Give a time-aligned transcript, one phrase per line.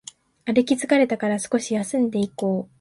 [0.45, 2.69] 歩き疲れたから少し休んでいこう